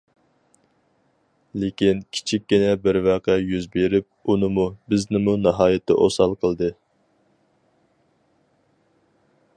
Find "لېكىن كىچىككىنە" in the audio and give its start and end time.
1.63-2.71